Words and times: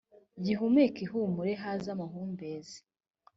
gihumeke 0.45 0.99
ihumure 1.05 1.51
haze 1.63 1.87
amahumbezi 1.95 2.77